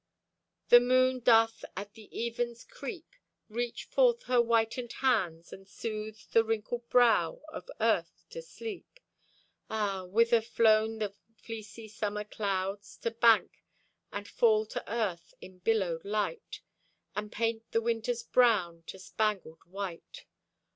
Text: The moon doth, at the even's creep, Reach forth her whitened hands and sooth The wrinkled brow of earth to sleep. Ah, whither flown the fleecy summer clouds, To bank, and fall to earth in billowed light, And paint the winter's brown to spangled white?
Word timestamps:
The 0.69 0.79
moon 0.79 1.19
doth, 1.19 1.63
at 1.77 1.93
the 1.93 2.05
even's 2.09 2.63
creep, 2.63 3.05
Reach 3.49 3.83
forth 3.85 4.23
her 4.23 4.39
whitened 4.39 4.93
hands 4.93 5.53
and 5.53 5.67
sooth 5.69 6.31
The 6.31 6.43
wrinkled 6.43 6.89
brow 6.89 7.41
of 7.49 7.69
earth 7.79 8.25
to 8.31 8.41
sleep. 8.41 8.99
Ah, 9.69 10.05
whither 10.05 10.41
flown 10.41 10.97
the 10.97 11.13
fleecy 11.35 11.87
summer 11.87 12.23
clouds, 12.23 12.97
To 13.03 13.11
bank, 13.11 13.63
and 14.11 14.27
fall 14.27 14.65
to 14.73 14.83
earth 14.91 15.35
in 15.39 15.59
billowed 15.59 16.03
light, 16.03 16.61
And 17.15 17.31
paint 17.31 17.69
the 17.71 17.79
winter's 17.79 18.23
brown 18.23 18.81
to 18.87 18.97
spangled 18.97 19.63
white? 19.65 20.25